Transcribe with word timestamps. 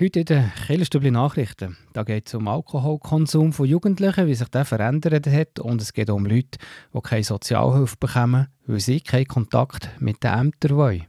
Heute 0.00 0.20
in 0.20 0.26
den 0.26 0.52
Killerstübli 0.68 1.10
Nachrichten. 1.10 1.76
Da 1.92 2.04
geht 2.04 2.28
es 2.28 2.34
um 2.34 2.46
Alkoholkonsum 2.46 3.52
von 3.52 3.66
Jugendlichen, 3.66 4.28
wie 4.28 4.34
sich 4.36 4.46
der 4.46 4.64
verändert 4.64 5.26
hat. 5.26 5.58
Und 5.58 5.82
es 5.82 5.92
geht 5.92 6.08
um 6.08 6.24
Leute, 6.24 6.56
die 6.94 7.00
keine 7.00 7.24
Sozialhilfe 7.24 7.96
bekommen, 7.98 8.46
weil 8.68 8.78
sie 8.78 9.00
keinen 9.00 9.26
Kontakt 9.26 9.90
mit 9.98 10.22
den 10.22 10.34
Ämtern 10.34 10.76
wollen. 10.76 11.06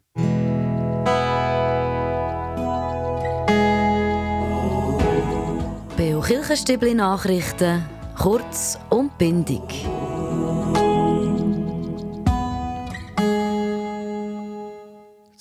Beo 5.96 6.22
Kirchenstübli 6.22 6.96
Nachrichten, 6.96 7.86
kurz 8.18 8.80
und 8.90 9.16
bindig. 9.20 9.62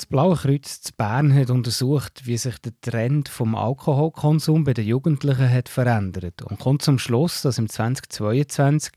Blaue 0.09 0.37
Kreuz 0.37 0.81
zu 0.81 0.95
Bern 0.97 1.35
hat 1.35 1.51
untersucht, 1.51 2.23
wie 2.25 2.39
sich 2.39 2.57
der 2.61 2.73
Trend 2.81 3.29
vom 3.29 3.55
Alkoholkonsum 3.55 4.65
bei 4.65 4.73
den 4.73 4.87
Jugendlichen 4.87 5.51
hat 5.51 5.69
verändert 5.69 6.41
und 6.41 6.59
kommt 6.59 6.81
zum 6.81 6.99
Schluss, 6.99 7.43
dass 7.43 7.59
im 7.59 7.69
2022 7.69 8.91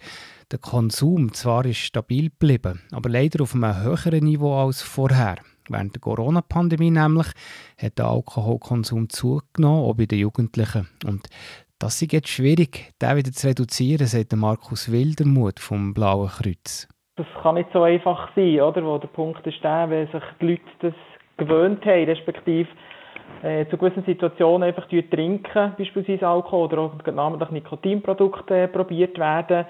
der 0.52 0.60
Konsum 0.60 1.34
zwar 1.34 1.66
ist 1.66 1.80
stabil 1.80 2.30
geblieben, 2.30 2.80
aber 2.92 3.10
leider 3.10 3.44
auf 3.44 3.54
einem 3.54 3.84
höheren 3.84 4.24
Niveau 4.24 4.58
als 4.58 4.82
vorher. 4.82 5.36
Während 5.68 5.96
der 5.96 6.00
Corona-Pandemie 6.00 6.92
nämlich 6.92 7.28
hat 7.78 7.98
der 7.98 8.06
Alkoholkonsum 8.06 9.10
zugenommen, 9.10 9.84
auch 9.84 9.96
bei 9.96 10.06
den 10.06 10.20
Jugendlichen. 10.20 10.88
Und 11.04 11.28
das 11.78 12.02
ist 12.02 12.14
jetzt 12.14 12.30
schwierig, 12.30 12.94
den 13.02 13.18
wieder 13.18 13.34
zu 13.34 13.48
reduzieren, 13.48 14.08
sagt 14.08 14.34
Markus 14.38 14.90
Wildermuth 14.90 15.60
vom 15.60 15.94
Blauen 15.94 16.30
Kreuz 16.30 16.88
das 17.16 17.26
kann 17.42 17.56
nicht 17.56 17.70
so 17.74 17.84
einfach 17.84 18.30
sein, 18.36 18.62
oder? 18.62 18.86
Wo 18.86 18.98
der 18.98 19.08
Punkt 19.08 19.46
ist 19.46 19.64
der, 19.64 19.90
wenn 19.90 20.08
sich 20.08 20.24
die 20.40 20.48
Leute 20.48 20.64
das 20.80 20.94
gewöhnt 21.38 21.86
haben, 21.86 22.06
respektive 22.06 22.70
äh, 23.44 23.66
zu 23.68 23.78
gewissen 23.78 24.04
Situationen 24.06 24.64
einfach 24.68 24.88
trinken, 24.88 25.74
beispielsweise 25.78 26.28
Alkohol 26.28 26.66
oder 26.66 26.80
auch 26.80 27.06
namentlich 27.12 27.50
Nikotinprodukte 27.52 28.64
äh, 28.64 28.68
probiert 28.68 29.18
werden, 29.18 29.66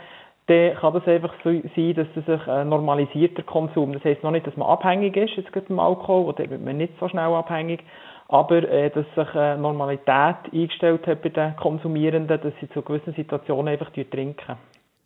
dann 0.48 0.76
kann 0.76 0.94
das 0.94 1.08
einfach 1.08 1.34
so 1.44 1.52
sein, 1.52 1.94
dass 1.96 2.08
das 2.16 2.26
sich 2.26 2.48
äh, 2.48 2.66
normalisiert, 2.66 3.38
der 3.38 3.46
Konsum. 3.46 3.94
Das 3.94 4.04
heisst 4.04 4.24
noch 4.24 4.32
nicht, 4.32 4.46
dass 4.46 4.58
man 4.58 4.68
abhängig 4.68 5.16
ist, 5.16 5.36
jetzt 5.38 5.56
mit 5.56 5.70
dem 5.70 5.80
Alkohol, 5.80 6.26
oder 6.26 6.50
wird 6.50 6.64
man 6.64 6.78
nicht 6.78 6.94
so 7.00 7.08
schnell 7.08 7.34
abhängig, 7.34 7.84
aber 8.28 8.64
äh, 8.64 8.90
dass 8.90 9.06
sich 9.16 9.36
äh, 9.36 9.58
Normalität 9.58 10.36
eingestellt 10.52 11.06
hat 11.08 11.22
bei 11.22 11.30
den 11.30 11.56
Konsumierenden, 11.56 12.40
dass 12.42 12.54
sie 12.60 12.70
zu 12.70 12.82
gewissen 12.82 13.14
Situationen 13.14 13.70
einfach 13.70 13.92
trinken. 13.92 14.58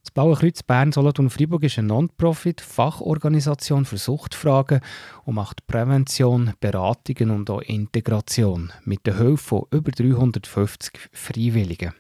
Das 0.06 0.12
Blaue 0.12 0.36
Kreuz 0.36 0.62
Bern 0.62 0.92
Solothurn 0.92 1.32
Freiburg 1.32 1.64
ist 1.64 1.80
eine 1.80 1.88
Non-Profit-Fachorganisation 1.88 3.86
für 3.86 3.98
Suchtfragen 3.98 4.82
und 5.24 5.34
macht 5.34 5.66
Prävention, 5.66 6.54
Beratungen 6.60 7.32
und 7.32 7.50
auch 7.50 7.62
Integration 7.62 8.72
mit 8.84 9.08
der 9.08 9.18
Hilfe 9.18 9.44
von 9.44 9.64
über 9.72 9.90
350 9.90 11.10
Freiwilligen. 11.12 11.96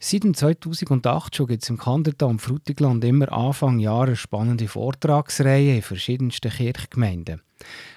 Seit 0.00 0.24
2008 0.24 1.36
schon 1.36 1.46
gibt 1.46 1.62
es 1.62 1.70
im 1.70 1.78
Kandertal 1.78 2.30
und 2.30 2.42
Frutigland 2.42 3.04
immer 3.04 3.32
Anfang 3.32 3.78
Jahr 3.78 4.08
eine 4.08 4.16
spannende 4.16 4.66
Vortragsreihe 4.66 5.76
in 5.76 5.82
verschiedensten 5.82 6.50
Kirchgemeinden. 6.50 7.40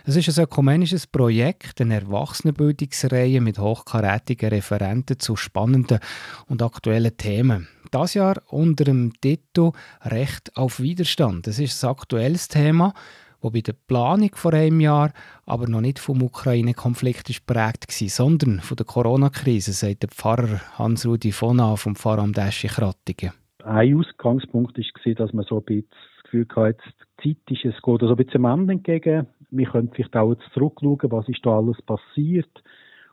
Es 0.06 0.16
ist 0.16 0.38
ein 0.38 0.44
ökumenisches 0.44 1.08
Projekt, 1.08 1.82
eine 1.82 1.96
Erwachsenenbildungsreihe 1.96 3.42
mit 3.42 3.60
hochkarätigen 3.60 4.50
Referenten 4.50 5.20
zu 5.20 5.36
spannenden 5.36 6.00
und 6.48 6.62
aktuellen 6.62 7.16
Themen. 7.18 7.68
Das 7.92 8.14
Jahr 8.14 8.42
unter 8.48 8.86
dem 8.86 9.14
Titel 9.20 9.72
Recht 10.04 10.56
auf 10.56 10.80
Widerstand. 10.80 11.48
Das 11.48 11.60
ist 11.60 11.84
ein 11.84 11.90
aktuelles 11.90 12.48
Thema 12.48 12.94
wo 13.42 13.50
bei 13.50 13.62
der 13.62 13.74
Planung 13.74 14.30
vor 14.36 14.54
einem 14.54 14.80
Jahr 14.80 15.12
aber 15.46 15.68
noch 15.68 15.82
nicht 15.82 16.00
vom 16.00 16.22
Ukraine-Konflikt 16.22 17.26
geprägt 17.26 17.88
war, 17.90 18.08
sondern 18.08 18.60
von 18.60 18.78
der 18.78 18.86
Corona-Krise, 18.86 19.74
sagt 19.74 20.04
der 20.04 20.10
Pfarrer 20.10 20.62
Hans-Rudi 20.78 21.34
Vona 21.34 21.76
vom 21.76 21.96
Pfarramt 21.96 22.38
Eschi-Krattingen. 22.38 23.34
Ein 23.64 23.98
Ausgangspunkt 23.98 24.78
war, 24.78 25.14
dass 25.16 25.34
man 25.34 25.46
so 25.46 25.58
ein 25.58 25.66
bisschen 25.66 25.88
das 25.90 26.24
Gefühl 26.24 26.48
hatte, 26.56 26.78
die 27.24 27.36
Zeit 27.36 27.52
ist, 27.52 27.76
es 27.76 27.82
geht 27.82 28.00
so 28.00 28.10
ein 28.10 28.16
bisschen 28.16 28.46
am 28.46 28.60
Ende 28.60 28.74
entgegen. 28.74 29.28
Wir 29.52 29.68
können 29.68 29.92
vielleicht 29.94 30.16
auch 30.16 30.32
jetzt 30.32 30.50
zurückschauen, 30.54 31.12
was 31.12 31.28
ist 31.30 31.46
da 31.46 31.58
alles 31.58 31.82
passiert. 31.82 32.64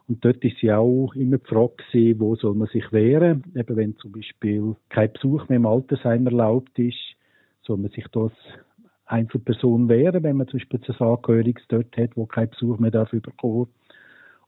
Und 0.08 0.24
dort 0.24 0.42
ist 0.42 0.62
ja 0.62 0.78
auch 0.78 1.14
immer 1.14 1.36
die 1.36 1.46
Frage 1.46 1.74
gewesen, 1.76 2.20
wo 2.20 2.34
soll 2.34 2.54
man 2.54 2.68
sich 2.68 2.90
wehren? 2.92 3.44
Eben 3.54 3.76
wenn 3.76 3.96
zum 3.96 4.12
Beispiel 4.12 4.74
kein 4.88 5.12
Besuch 5.12 5.48
mehr 5.48 5.56
im 5.56 5.66
Altersheim 5.66 6.26
erlaubt 6.26 6.78
ist, 6.78 6.96
soll 7.62 7.76
man 7.76 7.90
sich 7.90 8.06
das 8.12 8.32
Einzelperson 9.04 9.88
wäre, 9.88 10.22
wenn 10.22 10.36
man 10.36 10.48
zum 10.48 10.60
Beispiel 10.60 10.80
ein 10.86 11.06
Angehöriges 11.06 11.64
dort 11.68 11.96
hat, 11.96 12.16
wo 12.16 12.24
kein 12.24 12.48
Besuch 12.48 12.78
mehr 12.78 12.90
darf 12.90 13.12
überkommen. 13.12 13.68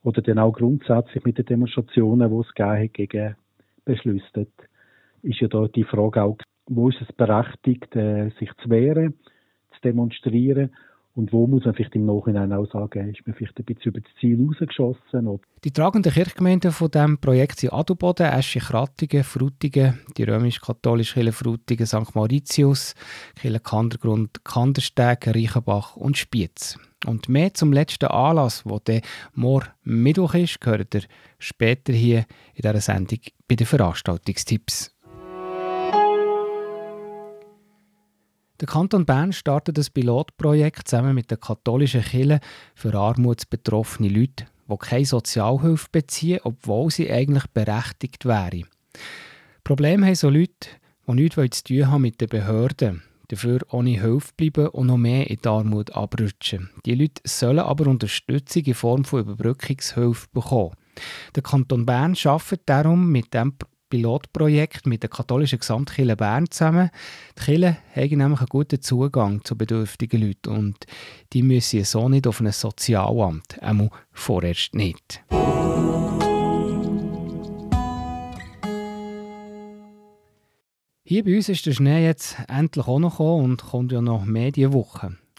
Oder 0.03 0.23
dann 0.23 0.39
auch 0.39 0.53
grundsätzlich 0.53 1.25
mit 1.25 1.37
den 1.37 1.45
Demonstrationen, 1.45 2.31
die 2.31 2.41
es 2.41 2.55
gegeben 2.55 2.83
hat, 2.83 2.95
gegen 2.95 3.37
Beschlüsse. 3.85 4.47
Ist 5.23 5.41
ja 5.41 5.49
da 5.49 5.67
die 5.69 5.85
Frage 5.85 6.23
auch, 6.23 6.39
wo 6.67 6.89
ist 6.89 7.03
es 7.03 7.13
berechtigt, 7.13 7.95
äh, 7.97 8.31
sich 8.39 8.51
zu 8.63 8.71
wehren, 8.71 9.15
zu 9.75 9.81
demonstrieren 9.83 10.71
und 11.21 11.35
wo 11.35 11.47
muss 11.47 11.67
man 11.67 11.75
vielleicht 11.75 11.95
im 11.95 12.07
Nachhinein 12.07 12.51
auch 12.55 12.65
sagen, 12.73 13.11
ist 13.11 13.27
man 13.27 13.37
vielleicht 13.37 13.59
ein 13.59 13.65
bisschen 13.67 13.93
über 13.93 14.01
das 14.01 14.11
Ziel 14.19 14.43
rausgeschossen? 14.43 15.39
Die 15.63 15.71
tragenden 15.71 16.13
Kirchgemeinden 16.13 16.73
von 16.73 16.91
diesem 16.91 17.19
Projekt 17.19 17.61
sind 17.61 17.75
Adelboden, 17.75 18.25
Esche, 18.25 18.61
Krattingen, 18.61 19.23
Frutigen, 19.23 20.01
die 20.17 20.25
römisch-katholische 20.25 21.15
Kirche 21.15 21.33
Frutigen, 21.33 21.85
St. 21.85 22.15
Mauritius, 22.15 22.95
Kirche 23.39 23.61
Kandergrund, 23.61 24.43
Kandersteg, 24.45 25.27
Reichenbach 25.27 25.95
und 25.97 26.17
Spiez. 26.17 26.79
Und 27.07 27.29
mehr 27.29 27.53
zum 27.53 27.75
letzten 27.75 28.07
Anlass, 28.07 28.65
wo 28.65 28.79
der 28.79 29.03
morgen 29.35 29.69
Mittwoch 29.83 30.33
ist, 30.33 30.63
gehört 30.63 30.95
ihr 30.95 31.03
später 31.39 31.93
hier 31.93 32.25
in 32.55 32.63
dieser 32.63 32.81
Sendung 32.81 33.19
bei 33.47 33.57
den 33.57 33.67
Veranstaltungstipps. 33.67 34.97
Der 38.61 38.69
Kanton 38.69 39.07
Bern 39.07 39.33
startet 39.33 39.79
das 39.79 39.89
Pilotprojekt 39.89 40.87
zusammen 40.87 41.15
mit 41.15 41.31
der 41.31 41.39
katholischen 41.39 42.03
Kirche 42.03 42.41
für 42.75 42.95
armutsbetroffene 42.95 44.11
Leute, 44.11 44.45
die 44.69 44.77
keine 44.77 45.07
Sozialhilfe 45.07 45.89
beziehen, 45.91 46.41
obwohl 46.45 46.91
sie 46.91 47.11
eigentlich 47.11 47.47
berechtigt 47.55 48.27
wären. 48.27 48.67
Problem 49.65 50.05
haben 50.05 50.15
so 50.15 50.29
Leute, 50.29 50.69
die 51.07 51.13
nichts 51.13 51.63
zu 51.63 51.65
tun 51.65 51.91
haben 51.91 52.03
mit 52.03 52.21
den 52.21 52.29
Behörden, 52.29 53.03
dafür 53.29 53.61
ohne 53.71 53.99
Hilfe 53.99 54.33
bleiben 54.37 54.69
und 54.69 54.89
noch 54.89 54.99
mehr 54.99 55.31
in 55.31 55.39
die 55.43 55.49
Armut 55.49 55.93
abrutschen. 55.93 56.69
Die 56.85 56.95
Leute 56.95 57.23
sollen 57.25 57.61
aber 57.61 57.87
Unterstützung 57.87 58.65
in 58.65 58.75
Form 58.75 59.05
von 59.05 59.21
Überbrückungshilfe 59.21 60.27
bekommen. 60.35 60.75
Der 61.35 61.43
Kanton 61.43 61.87
Bern 61.87 62.15
arbeitet 62.25 62.63
darum 62.67 63.11
mit 63.11 63.33
dem 63.33 63.55
Pilotprojekt 63.91 64.87
mit 64.87 65.03
der 65.03 65.11
katholischen 65.11 65.59
Gesamtkirche 65.59 66.17
Bern 66.17 66.51
zusammen. 66.51 66.91
Die 67.39 67.45
Kirche 67.45 67.77
haben 67.95 68.19
nämlich 68.19 68.41
einen 68.41 68.49
guten 68.49 68.81
Zugang 68.81 69.45
zu 69.45 69.59
bedürftigen 69.59 70.23
Leuten 70.23 70.51
und 70.51 70.87
die 71.35 71.43
müssen 71.43 71.85
so 71.85 72.09
nicht 72.09 72.27
auf 72.27 72.41
ein 72.41 72.51
Sozialamt, 72.53 73.63
einmal 73.63 73.91
vorerst 74.13 74.75
nicht. 74.75 75.23
Hier 81.05 81.25
bei 81.25 81.35
uns 81.35 81.49
ist 81.49 81.67
der 81.67 81.73
Schnee 81.73 82.07
jetzt 82.07 82.37
endlich 82.47 82.87
auch 82.87 83.01
noch 83.01 83.19
gekommen 83.19 83.45
und 83.45 83.63
kommt 83.65 83.91
ja 83.91 84.01
noch 84.01 84.25
mehr. 84.25 84.53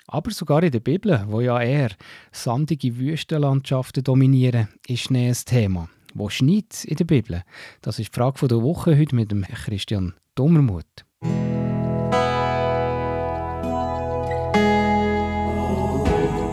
Aber 0.08 0.32
sogar 0.32 0.62
in 0.64 0.72
der 0.72 0.82
Bibel, 0.82 1.24
wo 1.28 1.40
ja 1.40 1.62
eher 1.62 1.92
sandige 2.34 2.98
Wüstenlandschaften 2.98 4.04
dominieren, 4.04 4.68
ist 4.86 5.04
Schnee 5.04 5.30
ein 5.30 5.38
Thema. 5.46 5.88
Wo 6.14 6.30
schneit 6.30 6.84
in 6.86 6.98
der 6.98 7.06
Bibel? 7.06 7.44
Das 7.82 8.00
ist 8.00 8.14
die 8.14 8.20
Frage 8.20 8.48
der 8.48 8.62
Woche 8.62 8.98
heute 8.98 9.16
mit 9.16 9.32
dem 9.32 9.44
Christian 9.44 10.14
Dummermuth. 10.36 11.06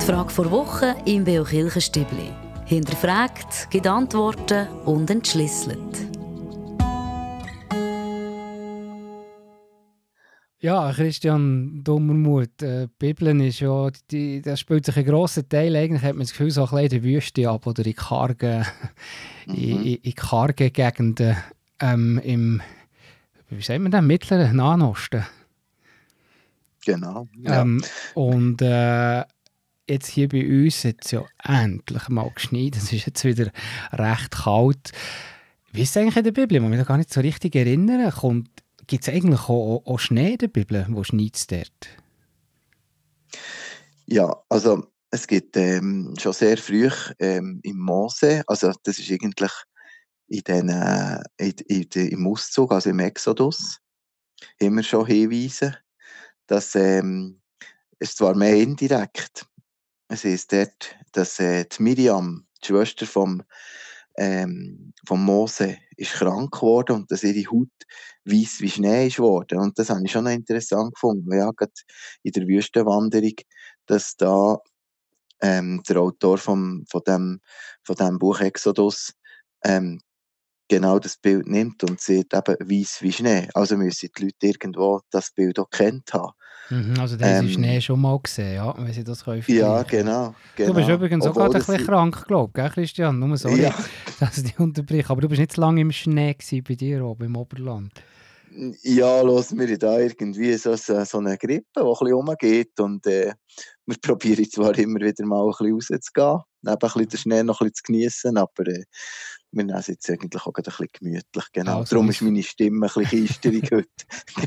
Die 0.01 0.07
Frage 0.07 0.33
der 0.37 0.51
Woche 0.51 0.97
im 1.07 1.25
Beo 1.25 1.45
Kirchenstübli. 1.45 2.31
Hinterfragt, 2.67 3.71
gibt 3.71 3.87
Antworten 3.87 4.69
und 4.85 5.11
entschlüsselt. 5.11 6.08
Ja, 10.61 10.93
Christian 10.93 11.85
Dummermuth, 11.85 12.63
äh, 12.63 12.89
die 12.89 12.93
Bibel 12.99 13.41
ist 13.43 13.61
ja, 13.61 13.91
die, 14.11 14.43
das 14.43 14.59
spielt 14.59 14.85
sich 14.85 14.97
einen 14.97 15.07
grossen 15.07 15.49
Teil, 15.49 15.77
eigentlich 15.77 16.03
hat 16.03 16.15
man 16.15 16.23
das 16.23 16.33
Gefühl, 16.33 16.51
so 16.51 16.63
ein 16.63 16.69
bisschen 16.71 16.85
in 16.85 16.91
der 16.91 17.03
Wüste 17.05 17.49
ab 17.49 17.65
oder 17.65 17.87
in 17.87 17.95
kargen, 17.95 18.67
mhm. 19.47 19.55
in, 19.55 19.95
in, 19.95 20.15
kargen 20.17 20.73
Gegenden 20.73 21.37
ähm, 21.79 22.21
im, 22.25 22.61
wie 23.51 23.63
sagt 23.63 23.81
man 23.81 23.93
das, 23.93 24.03
mittleren 24.03 24.57
Nahen 24.57 24.83
Osten. 24.83 25.25
Genau. 26.85 27.29
Ja. 27.37 27.63
Ähm, 27.63 27.81
und 28.15 28.61
äh, 28.61 29.23
jetzt 29.89 30.09
hier 30.09 30.29
bei 30.29 30.45
uns 30.45 30.85
hat 30.85 31.05
es 31.05 31.13
ja 31.13 31.25
endlich 31.45 32.09
mal 32.09 32.31
geschneit, 32.35 32.77
es 32.77 32.93
ist 32.93 33.07
jetzt 33.07 33.25
wieder 33.25 33.53
recht 33.93 34.33
kalt. 34.33 34.91
Wie 35.71 35.83
ist 35.83 35.91
es 35.91 35.97
eigentlich 35.99 36.17
in 36.17 36.25
der 36.25 36.33
Bibel? 36.33 36.57
Ich 36.57 36.63
kann 36.63 36.71
mich 36.71 36.81
da 36.81 36.85
gar 36.85 36.97
nicht 36.97 37.13
so 37.13 37.21
richtig 37.21 37.55
erinnern. 37.55 38.11
Kommt 38.11 38.51
Gibt 38.89 39.07
es 39.07 39.15
eigentlich 39.15 39.43
auch, 39.51 39.83
auch, 39.85 39.99
Schnee 39.99 40.33
in 40.33 40.39
der 40.39 40.49
Bibel? 40.49 40.87
Wo 40.89 41.05
schneit 41.05 41.53
dort? 41.53 41.89
Ja, 44.07 44.35
also 44.49 44.91
es 45.11 45.27
gibt 45.27 45.59
ähm, 45.59 46.15
schon 46.19 46.33
sehr 46.33 46.57
früh 46.57 46.91
ähm, 47.19 47.61
im 47.63 47.79
Mose, 47.79 48.43
also 48.47 48.73
das 48.83 48.99
ist 48.99 49.11
eigentlich 49.11 49.53
in 50.29 50.41
den, 50.41 50.69
äh, 50.71 51.21
in, 51.37 51.53
in, 51.69 51.83
in, 51.95 52.09
im 52.09 52.27
Auszug, 52.27 52.73
also 52.73 52.89
im 52.89 53.01
Exodus, 53.01 53.79
immer 54.59 54.83
schon 54.83 55.05
Hinweise, 55.05 55.77
dass 56.47 56.75
ähm, 56.75 57.43
es 57.99 58.17
zwar 58.17 58.35
mehr 58.35 58.57
indirekt, 58.57 59.45
es 60.09 60.25
ist 60.25 60.51
dort, 60.51 60.97
dass 61.13 61.39
äh, 61.41 61.67
die 61.67 61.83
Miriam, 61.83 62.47
die 62.63 62.69
Schwester 62.69 63.05
vom, 63.05 63.43
ähm, 64.19 64.93
vom 65.07 65.25
Mose, 65.25 65.79
ist 65.97 66.13
krank 66.13 66.53
geworden 66.53 66.97
und 66.97 67.11
dass 67.11 67.23
ihre 67.23 67.51
Haut 67.51 67.69
weiß 68.25 68.61
wie 68.61 68.71
Schnee 68.71 69.07
ist 69.07 69.17
geworden. 69.17 69.61
Und 69.61 69.79
das 69.79 69.91
habe 69.91 70.03
ich 70.05 70.13
schon 70.13 70.27
interessant 70.27 70.95
gefunden, 70.95 71.33
ja, 71.33 71.51
gerade 71.53 71.73
in 72.25 72.33
der 72.33 72.47
Wüstenwanderung, 72.47 73.35
dass 73.87 74.17
da 74.17 74.59
ähm, 75.41 75.83
der 75.89 75.99
Autor 75.99 76.39
vom, 76.39 76.85
von, 76.91 77.03
dem, 77.07 77.41
von 77.85 77.97
dem 77.97 78.19
Buch 78.19 78.41
Exodus 78.41 79.13
ähm, 79.65 80.01
genau 80.69 80.99
das 80.99 81.17
Bild 81.17 81.47
nimmt 81.47 81.85
und 81.85 82.01
sieht 82.01 82.35
eben 82.35 82.57
weiß 82.59 82.99
wie 83.03 83.13
Schnee. 83.13 83.49
Also 83.55 83.77
müssen 83.77 84.11
die 84.17 84.25
Leute 84.25 84.47
irgendwo 84.47 85.01
das 85.11 85.31
Bild 85.31 85.59
auch 85.59 85.71
kennt 85.71 86.13
haben. 86.13 86.33
Mhm, 86.71 86.95
also 87.01 87.17
da 87.17 87.27
haben 87.27 87.47
sie 87.47 87.55
ähm, 87.55 87.59
Schnee 87.61 87.81
schon 87.81 88.01
mal 88.01 88.19
gesehen, 88.19 88.55
ja, 88.55 88.75
wenn 88.77 88.93
sie 88.93 89.03
das 89.03 89.25
können 89.25 89.43
Ja, 89.47 89.83
genau, 89.85 90.35
genau. 90.55 90.69
Du 90.69 90.75
bist 90.75 90.87
genau. 90.87 90.99
übrigens 90.99 91.27
auch 91.27 91.35
gerade 91.35 91.55
ein 91.55 91.65
bisschen 91.65 91.87
krank, 91.87 92.27
glaube 92.27 92.63
ich, 92.63 92.73
Christian? 92.73 93.19
Nur 93.19 93.37
sorry, 93.39 93.63
ja. 93.63 93.75
dass 94.21 94.39
ich 94.39 94.45
dich 94.45 94.59
unterbreche. 94.59 95.09
Aber 95.09 95.23
du 95.23 95.29
bist 95.29 95.41
nicht 95.41 95.55
so 95.55 95.63
lange 95.63 95.81
im 95.81 95.93
Schnee 95.93 96.37
bei 96.67 96.75
dir 96.75 97.05
oben 97.05 97.25
im 97.25 97.37
Oberland. 97.37 97.93
Ja, 98.83 99.21
los, 99.23 99.57
wir 99.57 99.67
haben 99.67 99.79
da 99.79 99.99
irgendwie 99.99 100.55
so, 100.55 100.75
so, 100.75 101.05
so 101.05 101.19
eine 101.19 101.37
Grippe, 101.39 101.67
die 101.77 101.81
ein 101.81 101.87
bisschen 101.87 102.13
rumgeht 102.15 102.81
und 102.81 103.07
äh, 103.07 103.33
wir 103.87 103.97
probieren 104.03 104.51
zwar 104.51 104.77
immer 104.79 105.01
wieder 105.01 105.25
mal 105.25 105.45
ein 105.45 105.51
bisschen 105.51 105.75
rauszugehen, 105.75 106.41
neben 106.63 106.75
ein 106.75 106.79
bisschen 106.79 107.09
den 107.09 107.19
Schnee 107.19 107.43
noch 107.43 107.61
ein 107.61 107.67
bisschen 107.67 107.75
zu 107.75 107.83
genießen, 107.85 108.37
aber 108.37 108.67
äh, 108.67 108.85
wir 109.51 109.65
nehmen 109.65 109.79
es 109.79 109.87
jetzt 109.87 110.11
eigentlich 110.11 110.43
auch 110.43 110.55
ein 110.55 110.63
bisschen 110.63 110.89
gemütlich. 110.93 111.45
Genau. 111.53 111.79
Also, 111.79 111.97
Darum 111.97 112.11
ist 112.11 112.21
meine 112.21 112.43
Stimme 112.43 112.87
ein 112.87 112.93
bisschen 112.93 113.25
eisterig 113.25 113.63
heute. 113.73 113.87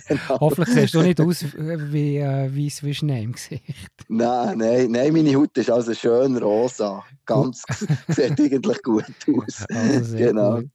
genau. 0.07 0.39
Hoffentlich 0.39 0.75
siehst 0.75 0.93
du 0.93 1.01
nicht 1.01 1.19
aus 1.19 1.43
wie 1.53 2.17
äh, 2.17 2.55
weiss 2.55 2.83
wie 2.83 2.93
Schnee 2.93 3.23
im 3.23 3.31
Gesicht. 3.31 3.63
Nein, 4.07 4.57
nein, 4.59 4.91
nein, 4.91 5.13
meine 5.13 5.35
Haut 5.35 5.57
ist 5.57 5.71
also 5.71 5.93
schön 5.93 6.37
rosa. 6.37 7.03
Ganz, 7.25 7.63
sieht 8.07 8.39
eigentlich 8.39 8.83
gut 8.83 9.05
aus. 9.27 9.65
Also 9.69 10.17
genau. 10.17 10.57
Gut. 10.57 10.69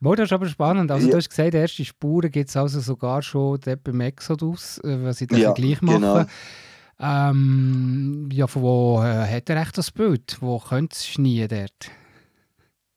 Mal, 0.00 0.16
das 0.16 0.26
ist 0.26 0.32
aber 0.32 0.46
spannend. 0.46 0.90
Also, 0.90 1.06
ja. 1.06 1.12
Du 1.12 1.16
hast 1.16 1.30
gesagt, 1.30 1.54
erste 1.54 1.84
Spuren 1.84 2.30
gibt 2.30 2.50
es 2.50 2.56
also 2.56 2.80
sogar 2.80 3.22
schon 3.22 3.60
dort 3.60 3.82
beim 3.82 4.00
Exodus, 4.00 4.78
äh, 4.78 5.02
was 5.02 5.20
ich 5.20 5.28
den 5.28 5.38
ja, 5.38 5.54
Vergleich 5.54 5.80
mache. 5.80 5.98
Genau. 6.00 6.24
Ähm, 7.02 8.28
ja, 8.30 8.46
von 8.46 8.62
wo 8.62 9.02
äh, 9.02 9.26
hat 9.26 9.48
er 9.48 9.62
echt 9.62 9.78
das 9.78 9.90
Bild? 9.90 10.36
Wo 10.40 10.58
könnte 10.58 10.94
es 10.94 11.06
schneien 11.06 11.48
dort? 11.48 11.90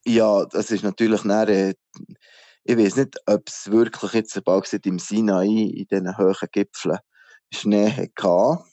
Ja, 0.06 0.46
das 0.46 0.72
ist 0.72 0.84
natürlich 0.84 1.22
dann, 1.22 1.48
äh, 1.48 1.74
ich 2.66 2.78
weiß 2.78 2.98
nicht, 2.98 3.18
ob 3.26 3.48
es 3.48 3.72
wirklich 3.72 4.14
jetzt 4.14 4.44
bald 4.44 4.86
im 4.86 5.00
Sinai 5.00 5.46
in 5.46 5.88
diesen 5.90 6.18
hohen 6.18 6.36
Gipfeln 6.52 6.98
Schnee 7.54 7.90
hatte. 7.92 8.64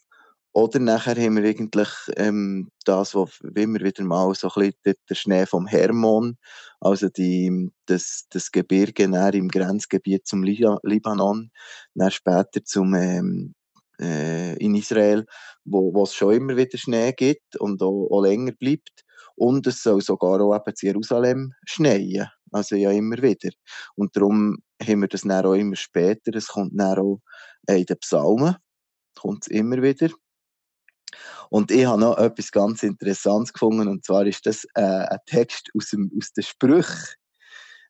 Oder 0.53 0.81
nachher 0.81 1.15
haben 1.17 1.37
wir 1.37 1.49
eigentlich 1.49 1.89
ähm, 2.17 2.71
das, 2.85 3.15
was 3.15 3.41
immer 3.55 3.81
wieder 3.81 4.03
mal 4.05 4.35
so 4.35 4.49
ein 4.49 4.73
bisschen 4.83 4.97
der 5.09 5.15
Schnee 5.15 5.47
vom 5.47 5.67
Hermon, 5.69 6.37
also 6.81 7.09
die, 7.09 7.71
das, 7.87 8.27
das 8.31 8.51
Gebirge 8.51 9.05
im 9.05 9.49
Grenzgebiet 9.49 10.27
zum 10.27 10.43
Libanon, 10.43 11.53
dann 11.95 12.11
später 12.11 12.65
zum, 12.65 12.95
ähm, 12.95 13.55
äh, 14.01 14.57
in 14.57 14.75
Israel, 14.75 15.27
wo 15.65 16.03
es 16.03 16.15
schon 16.15 16.35
immer 16.35 16.57
wieder 16.57 16.79
Schnee 16.79 17.13
gibt 17.13 17.57
und 17.57 17.81
auch, 17.83 18.09
auch 18.11 18.23
länger 18.23 18.53
bleibt. 18.53 19.05
Und 19.41 19.67
es 19.67 19.83
soll 19.83 20.03
sogar 20.03 20.39
auch 20.43 20.55
eben 20.55 20.75
in 20.83 20.87
Jerusalem 20.87 21.55
schneien. 21.65 22.29
Also 22.53 22.77
ja 22.77 22.91
immer 22.91 23.23
wieder. 23.23 23.49
Und 23.95 24.15
darum 24.15 24.59
haben 24.83 25.01
wir 25.01 25.09
das 25.09 25.23
dann 25.23 25.47
auch 25.47 25.55
immer 25.55 25.77
später. 25.77 26.35
Es 26.35 26.49
kommt 26.49 26.79
dann 26.79 26.99
auch 26.99 27.23
in 27.67 27.87
den 27.87 27.99
Psalmen. 28.01 28.57
Kommt 29.19 29.45
es 29.45 29.49
immer 29.49 29.81
wieder. 29.81 30.11
Und 31.49 31.71
ich 31.71 31.87
habe 31.87 32.03
noch 32.03 32.19
etwas 32.19 32.53
ganz 32.53 32.83
Interessantes 32.83 33.55
gefunden. 33.55 33.89
Und 33.89 34.05
zwar 34.05 34.27
ist 34.27 34.45
das 34.45 34.67
äh, 34.75 34.83
ein 34.83 35.19
Text 35.25 35.71
aus, 35.75 35.89
dem, 35.89 36.13
aus 36.19 36.35
den 36.35 36.45
Sprüchen. 36.45 37.15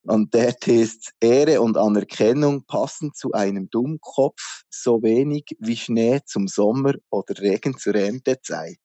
Und 0.05 0.32
der 0.32 0.55
heißt 0.64 1.14
Ehre 1.19 1.61
und 1.62 1.76
Anerkennung 1.76 2.64
passen 2.64 3.12
zu 3.12 3.32
einem 3.32 3.69
Dummkopf 3.70 4.62
so 4.70 5.02
wenig 5.02 5.56
wie 5.58 5.76
Schnee 5.76 6.20
zum 6.25 6.47
Sommer 6.47 6.94
oder 7.11 7.41
Regen 7.41 7.76
zur 7.76 7.97
Erntezeit. 7.97 8.79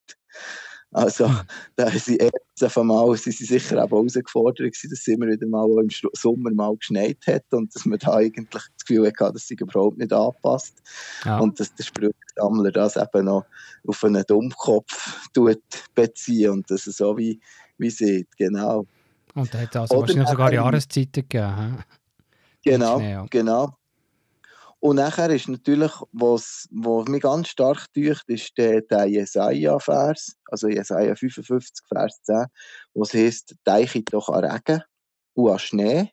Also, 0.92 1.30
da 1.76 1.90
sind 1.90 2.22
erst 2.22 2.78
einmal 2.78 3.18
sind 3.18 3.36
sie 3.36 3.46
sicher 3.46 3.84
auch 3.84 3.90
herausgefordert 3.90 4.60
gewesen, 4.60 4.90
dass 4.90 5.00
es 5.00 5.08
immer 5.08 5.28
wieder 5.28 5.46
mal 5.48 5.68
im 5.82 5.90
Sommer 6.14 6.52
mal 6.52 6.76
geschneit 6.78 7.18
hat 7.28 7.44
und 7.52 7.76
dass 7.76 7.86
man 7.86 8.00
da 8.00 8.14
eigentlich 8.14 8.48
das 8.50 8.86
Gefühl 8.86 9.08
hatte, 9.08 9.34
dass 9.34 9.48
sich 9.48 9.60
überhaupt 9.60 9.98
nicht 9.98 10.14
anpasst. 10.14 10.82
Ja. 11.26 11.40
Und 11.40 11.60
dass 11.60 11.76
der 11.76 11.84
Sprüchsammler 11.84 12.72
das 12.72 12.96
eben 12.96 13.26
noch 13.26 13.46
auf 13.86 14.04
einen 14.04 14.24
Dummkopf 14.26 15.30
tut 15.34 15.60
beziehen 15.94 16.52
und 16.52 16.72
dass 16.72 16.88
es 16.88 16.98
so 16.98 17.18
wie, 17.18 17.42
wie 17.78 17.90
sieht, 17.90 18.30
genau. 18.38 18.86
Und 19.34 19.54
da 19.54 19.60
hat 19.60 19.76
also 19.76 20.00
wahrscheinlich 20.00 20.30
sogar 20.30 20.54
Jahreszeiten 20.54 21.28
gegeben. 21.28 21.84
Genau, 22.64 23.26
genau. 23.30 23.76
Und 24.80 24.98
nachher 24.98 25.30
ist 25.32 25.48
natürlich, 25.48 25.92
was, 26.12 26.68
was 26.72 27.08
mich 27.08 27.24
ganz 27.24 27.48
stark 27.48 27.86
tut, 27.94 28.22
ist 28.28 28.58
der, 28.58 28.82
der 28.82 29.06
Jesaja-Vers, 29.06 30.36
also 30.46 30.68
Jesaja 30.68 31.16
55, 31.16 31.86
Vers 31.88 32.22
10, 32.24 32.46
wo 32.94 33.04
es 33.04 33.14
heißt, 33.14 33.56
Deiche 33.64 34.04
doch 34.04 34.30
an 34.30 34.46
Regen 34.46 34.84
und 35.34 35.52
an 35.52 35.60
Schnee, 35.60 36.12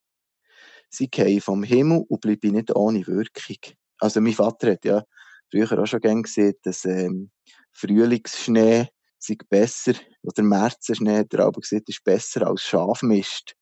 sie 0.88 1.08
gehen 1.08 1.40
vom 1.40 1.62
Himmel 1.62 2.04
und 2.08 2.20
bleiben 2.20 2.52
nicht 2.52 2.74
ohne 2.74 3.06
Wirkung. 3.06 3.74
Also 3.98 4.20
mein 4.20 4.32
Vater 4.32 4.72
hat 4.72 4.84
ja 4.84 5.04
früher 5.50 5.78
auch 5.78 5.86
schon 5.86 6.22
gesehen, 6.22 6.54
dass 6.62 6.84
ähm, 6.84 7.30
Frühlingsschnee 7.72 8.88
sei 9.18 9.36
besser, 9.48 9.94
oder 10.22 10.42
Märzenschnee 10.42 11.18
hat 11.18 11.34
er 11.34 11.46
aber 11.46 11.60
gesagt, 11.60 11.88
ist 11.88 12.04
besser 12.04 12.46
als 12.46 12.62
Schafmist. 12.62 13.54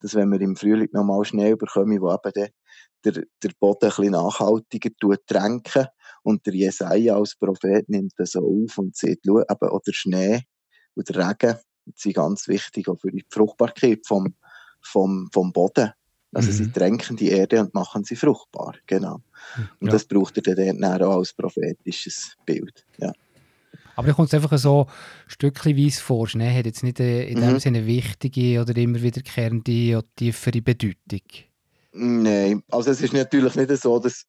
Dass 0.00 0.14
wenn 0.14 0.30
wir 0.30 0.40
im 0.40 0.56
Frühling 0.56 0.88
nochmal 0.92 1.24
Schnee 1.24 1.54
bekommen, 1.54 2.00
wo 2.00 2.12
eben 2.12 2.48
der 3.04 3.24
der, 3.42 3.50
Boden 3.58 3.84
ein 3.84 3.88
bisschen 3.88 4.12
nachhaltiger 4.12 4.90
tränken 5.26 5.86
und 6.22 6.46
der 6.46 6.54
Jesaja 6.54 7.16
als 7.16 7.36
Prophet 7.36 7.88
nimmt 7.88 8.12
das 8.16 8.32
so 8.32 8.40
auf 8.40 8.78
und 8.78 8.96
sieht, 8.96 9.20
schau, 9.24 9.40
eben 9.40 9.68
auch 9.70 9.82
der 9.86 9.92
Schnee 9.92 10.42
und 10.94 11.08
der 11.08 11.28
Regen 11.28 11.58
sind 11.94 12.14
ganz 12.14 12.48
wichtig 12.48 12.88
auch 12.88 12.98
für 12.98 13.10
die 13.10 13.24
Fruchtbarkeit 13.28 14.06
vom, 14.06 14.34
vom, 14.80 15.28
vom 15.32 15.52
Boden. 15.52 15.92
Also 16.32 16.48
mhm. 16.48 16.52
sie 16.52 16.72
tränken 16.72 17.16
die 17.16 17.28
Erde 17.28 17.60
und 17.60 17.74
machen 17.74 18.04
sie 18.04 18.16
fruchtbar, 18.16 18.74
genau. 18.86 19.20
Und 19.80 19.86
ja. 19.86 19.92
das 19.92 20.04
braucht 20.04 20.36
er 20.36 20.54
dann 20.54 21.02
auch 21.02 21.18
als 21.18 21.32
prophetisches 21.32 22.36
Bild, 22.44 22.84
ja. 22.98 23.12
Aber 23.96 24.08
da 24.08 24.12
kommt 24.14 24.28
es 24.28 24.34
einfach 24.34 24.58
so 24.58 24.86
stückchenweise 25.28 26.00
vor. 26.00 26.26
Schnee 26.26 26.56
hat 26.56 26.66
jetzt 26.66 26.82
nicht 26.82 26.98
äh, 26.98 27.28
in 27.28 27.40
dem 27.40 27.52
mhm. 27.52 27.58
Sinne 27.60 27.86
wichtige 27.86 28.60
oder 28.60 28.76
immer 28.76 29.00
wiederkehrende 29.00 29.98
oder 29.98 30.06
tiefere 30.16 30.60
Bedeutung. 30.60 31.22
Nein, 31.96 32.62
also 32.70 32.90
es 32.90 33.00
ist 33.00 33.12
natürlich 33.12 33.54
nicht 33.54 33.70
so, 33.76 34.00
dass, 34.00 34.24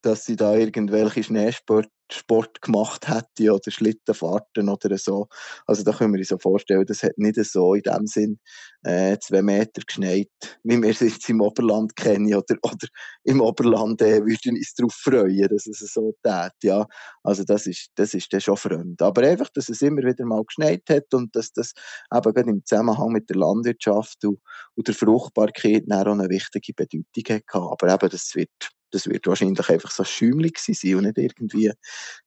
dass 0.00 0.24
sie 0.24 0.36
da 0.36 0.54
irgendwelche 0.54 1.22
Schneesport 1.22 1.86
Sport 2.12 2.62
gemacht 2.62 3.08
hätte 3.08 3.52
oder 3.52 3.70
Schlittenfahrten 3.70 4.68
oder 4.68 4.96
so. 4.98 5.28
Also 5.66 5.82
da 5.82 5.92
können 5.92 6.14
wir 6.14 6.18
uns 6.18 6.28
so 6.28 6.38
vorstellen, 6.38 6.84
das 6.86 7.02
hat 7.02 7.18
nicht 7.18 7.36
so 7.44 7.74
in 7.74 7.82
dem 7.82 8.06
Sinn 8.06 8.38
äh, 8.82 9.18
zwei 9.18 9.42
Meter 9.42 9.82
geschneit, 9.86 10.30
wie 10.62 10.80
wir 10.80 10.90
es 10.90 11.00
jetzt 11.00 11.28
im 11.28 11.40
Oberland 11.40 11.96
kennen 11.96 12.34
oder, 12.34 12.56
oder 12.62 12.88
im 13.24 13.40
Oberland 13.40 14.00
äh, 14.02 14.24
würden 14.24 14.56
uns 14.56 14.74
darauf 14.74 14.94
freuen, 14.94 15.48
dass 15.48 15.66
es 15.66 15.78
so 15.92 16.14
tät, 16.22 16.52
ja. 16.62 16.86
Also 17.22 17.44
das 17.44 17.66
ist, 17.66 17.90
das 17.96 18.14
ist 18.14 18.32
dann 18.32 18.40
schon 18.40 18.56
fremd. 18.56 19.02
Aber 19.02 19.22
einfach, 19.22 19.48
dass 19.50 19.68
es 19.68 19.82
immer 19.82 20.02
wieder 20.02 20.24
mal 20.24 20.44
geschneit 20.44 20.84
hat 20.88 21.12
und 21.12 21.34
dass 21.34 21.52
das 21.52 21.72
eben 22.12 22.32
gerade 22.32 22.50
im 22.50 22.64
Zusammenhang 22.64 23.12
mit 23.12 23.28
der 23.28 23.36
Landwirtschaft 23.36 24.24
und, 24.24 24.40
und 24.74 24.88
der 24.88 24.94
Fruchtbarkeit 24.94 25.84
auch 25.90 26.06
eine 26.06 26.28
wichtige 26.28 26.72
Bedeutung 26.74 27.36
hat. 27.36 27.54
Aber 27.54 27.94
eben, 27.94 28.10
das 28.10 28.34
wird 28.34 28.50
das 28.90 29.06
wird 29.06 29.26
wahrscheinlich 29.26 29.68
einfach 29.68 29.90
so 29.90 30.04
schäumlich 30.04 30.58
sein 30.58 30.94
und 30.96 31.04
nicht 31.04 31.18
irgendwie 31.18 31.72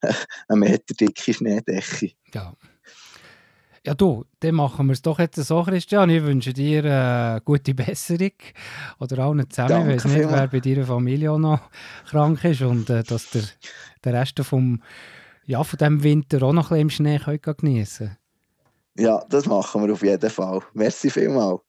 eine 0.02 0.60
Meter 0.60 0.94
dicke 0.94 1.34
Schneedecke. 1.34 2.12
Ja. 2.34 2.56
Ja, 3.84 3.96
du, 3.96 4.26
dann 4.42 4.54
machen 4.56 4.86
wir 4.86 4.94
es 4.94 5.02
doch 5.02 5.18
jetzt 5.18 5.38
so, 5.38 5.64
Christian. 5.64 6.12
Ich 6.12 6.24
wünsche 6.24 6.54
dir 6.54 6.86
eine 6.86 7.38
äh, 7.38 7.42
gute 7.44 7.74
Besserung. 7.74 8.34
Oder 9.00 9.24
allen 9.24 9.50
zusammen. 9.50 9.70
Danke 9.70 9.96
ich 9.96 10.06
weiß 10.06 10.14
nicht, 10.14 10.30
wer 10.30 10.48
bei 10.48 10.60
deiner 10.60 10.86
Familie 10.86 11.32
auch 11.32 11.40
noch 11.40 11.62
krank 12.08 12.44
ist 12.44 12.62
und 12.62 12.92
äh, 12.92 13.04
dass 13.04 13.32
der, 13.32 13.42
der 14.04 14.14
Rest 14.14 14.40
vom, 14.44 14.84
ja, 15.46 15.64
von 15.64 15.80
diesem 15.80 16.04
Winter 16.04 16.44
auch 16.44 16.54
noch 16.54 16.70
ein 16.70 16.86
bisschen 16.86 17.08
im 17.08 17.20
Schnee 17.20 17.40
geniessen 17.42 18.18
Ja, 19.00 19.26
das 19.30 19.48
machen 19.48 19.84
wir 19.84 19.94
auf 19.94 20.04
jeden 20.04 20.30
Fall. 20.30 20.62
Merci 20.76 21.10
vielmals. 21.10 21.62